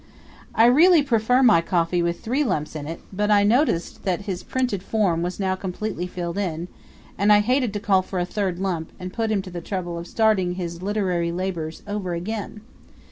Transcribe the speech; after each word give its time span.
I 0.55 0.65
really 0.65 1.03
prefer 1.03 1.43
my 1.43 1.61
coffee 1.61 2.01
with 2.01 2.21
three 2.21 2.43
lumps 2.43 2.75
in 2.75 2.87
it; 2.87 3.01
but 3.13 3.29
I 3.29 3.43
noticed 3.43 4.01
that 4.03 4.21
his 4.23 4.41
printed 4.41 4.81
form 4.81 5.21
was 5.21 5.39
now 5.39 5.53
completely 5.55 6.07
filled 6.07 6.39
in, 6.39 6.69
and 7.19 7.31
I 7.31 7.39
hated 7.41 7.71
to 7.73 7.79
call 7.79 8.01
for 8.01 8.17
a 8.17 8.25
third 8.25 8.57
lump 8.57 8.91
and 8.97 9.13
put 9.13 9.29
him 9.31 9.43
to 9.43 9.51
the 9.51 9.61
trouble 9.61 9.99
of 9.99 10.07
starting 10.07 10.55
his 10.55 10.81
literary 10.81 11.31
labors 11.31 11.83
all 11.85 11.97
over 11.97 12.15
again. 12.15 12.61